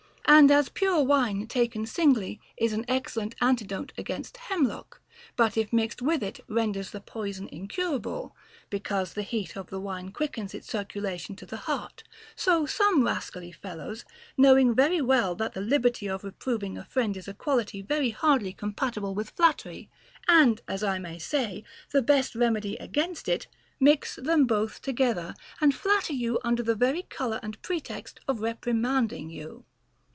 And 0.25 0.49
as 0.49 0.69
pure 0.69 1.03
wine 1.03 1.45
taken 1.47 1.85
singly 1.85 2.39
is 2.55 2.71
an 2.71 2.85
excellent 2.87 3.35
antidote 3.41 3.91
against 3.97 4.37
hemlock, 4.37 5.01
but 5.35 5.57
if 5.57 5.73
mixed 5.73 6.01
with 6.01 6.23
it 6.23 6.39
renders 6.47 6.91
the 6.91 7.01
poison 7.01 7.49
incurable, 7.51 8.33
because 8.69 9.11
the 9.13 9.23
heat 9.23 9.57
of 9.57 9.69
the 9.69 9.79
wine 9.79 10.13
quickens 10.13 10.53
its 10.53 10.69
circulation 10.69 11.35
to 11.35 11.45
the 11.45 11.57
heart; 11.57 12.03
so 12.33 12.65
some 12.65 13.03
rascally 13.03 13.51
fellows, 13.51 14.05
knowing 14.37 14.73
very 14.73 15.01
well 15.01 15.35
that 15.35 15.53
the 15.53 15.59
liberty 15.59 16.07
of 16.07 16.23
re 16.23 16.31
proving 16.31 16.77
a 16.77 16.85
friend 16.85 17.17
is 17.17 17.27
a 17.27 17.33
quality 17.33 17.81
very 17.81 18.11
hardly 18.11 18.53
compatible 18.53 19.13
with 19.13 19.31
flattery, 19.31 19.89
and, 20.29 20.61
as 20.65 20.81
I 20.81 20.97
may 20.97 21.19
say, 21.19 21.65
the 21.91 22.01
best 22.01 22.35
remedy 22.35 22.77
against 22.77 23.27
it, 23.27 23.47
mix 23.81 24.15
them 24.15 24.45
both 24.47 24.81
together, 24.81 25.33
and 25.59 25.75
flatter 25.75 26.13
you 26.13 26.39
under 26.41 26.63
the 26.63 26.75
very 26.75 27.03
color 27.03 27.41
and 27.43 27.61
pretext 27.61 28.21
of 28.29 28.39
reprimanding 28.39 29.29
you. 29.29 29.65